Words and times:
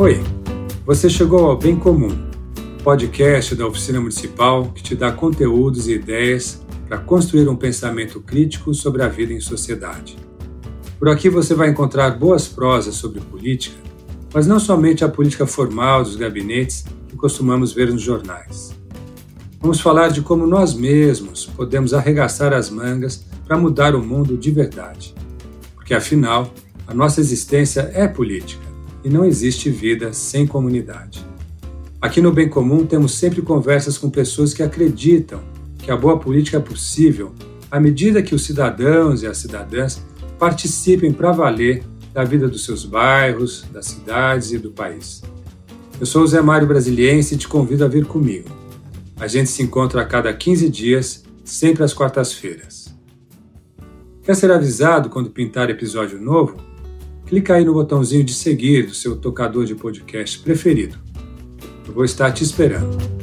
Oi, 0.00 0.22
você 0.86 1.10
chegou 1.10 1.46
ao 1.46 1.58
Bem 1.58 1.74
Comum, 1.74 2.30
podcast 2.84 3.56
da 3.56 3.66
Oficina 3.66 3.98
Municipal 3.98 4.70
que 4.72 4.80
te 4.80 4.94
dá 4.94 5.10
conteúdos 5.10 5.88
e 5.88 5.94
ideias 5.94 6.64
para 6.86 6.98
construir 6.98 7.48
um 7.48 7.56
pensamento 7.56 8.20
crítico 8.20 8.72
sobre 8.72 9.02
a 9.02 9.08
vida 9.08 9.32
em 9.32 9.40
sociedade. 9.40 10.16
Por 11.00 11.08
aqui 11.08 11.28
você 11.28 11.52
vai 11.52 11.70
encontrar 11.70 12.10
boas 12.10 12.46
prosas 12.46 12.94
sobre 12.94 13.20
política, 13.20 13.74
mas 14.32 14.46
não 14.46 14.60
somente 14.60 15.04
a 15.04 15.08
política 15.08 15.48
formal 15.48 16.04
dos 16.04 16.14
gabinetes 16.14 16.84
que 17.08 17.16
costumamos 17.16 17.72
ver 17.72 17.92
nos 17.92 18.00
jornais. 18.00 18.72
Vamos 19.60 19.80
falar 19.80 20.10
de 20.10 20.22
como 20.22 20.46
nós 20.46 20.74
mesmos 20.74 21.44
podemos 21.44 21.92
arregaçar 21.92 22.52
as 22.52 22.70
mangas 22.70 23.24
para 23.44 23.58
mudar 23.58 23.96
o 23.96 24.00
mundo 24.00 24.36
de 24.36 24.52
verdade. 24.52 25.12
Porque 25.74 25.92
afinal, 25.92 26.54
a 26.86 26.94
nossa 26.94 27.20
existência 27.20 27.90
é 27.92 28.06
política 28.06 28.67
e 29.04 29.08
não 29.08 29.24
existe 29.24 29.70
vida 29.70 30.12
sem 30.12 30.46
comunidade. 30.46 31.24
Aqui 32.00 32.20
no 32.20 32.32
Bem 32.32 32.48
Comum 32.48 32.86
temos 32.86 33.14
sempre 33.14 33.42
conversas 33.42 33.98
com 33.98 34.08
pessoas 34.08 34.54
que 34.54 34.62
acreditam 34.62 35.40
que 35.78 35.90
a 35.90 35.96
boa 35.96 36.18
política 36.18 36.58
é 36.58 36.60
possível 36.60 37.34
à 37.70 37.78
medida 37.78 38.22
que 38.22 38.34
os 38.34 38.44
cidadãos 38.44 39.22
e 39.22 39.26
as 39.26 39.38
cidadãs 39.38 40.02
participem 40.38 41.12
para 41.12 41.32
valer 41.32 41.82
da 42.12 42.24
vida 42.24 42.48
dos 42.48 42.64
seus 42.64 42.84
bairros, 42.84 43.64
das 43.72 43.86
cidades 43.86 44.52
e 44.52 44.58
do 44.58 44.70
país. 44.70 45.22
Eu 46.00 46.06
sou 46.06 46.22
o 46.22 46.26
Zé 46.26 46.40
Mário 46.40 46.66
Brasiliense 46.66 47.34
e 47.34 47.38
te 47.38 47.48
convido 47.48 47.84
a 47.84 47.88
vir 47.88 48.06
comigo. 48.06 48.48
A 49.18 49.26
gente 49.26 49.50
se 49.50 49.62
encontra 49.62 50.02
a 50.02 50.04
cada 50.06 50.32
15 50.32 50.68
dias, 50.70 51.24
sempre 51.44 51.82
às 51.82 51.92
quartas-feiras. 51.92 52.94
Quer 54.22 54.36
ser 54.36 54.50
avisado 54.50 55.10
quando 55.10 55.30
pintar 55.30 55.70
episódio 55.70 56.20
novo? 56.20 56.56
Clica 57.28 57.54
aí 57.54 57.64
no 57.64 57.74
botãozinho 57.74 58.24
de 58.24 58.32
seguir 58.32 58.86
do 58.86 58.94
seu 58.94 59.14
tocador 59.14 59.66
de 59.66 59.74
podcast 59.74 60.38
preferido. 60.38 60.96
Eu 61.86 61.92
vou 61.92 62.04
estar 62.04 62.32
te 62.32 62.42
esperando. 62.42 63.17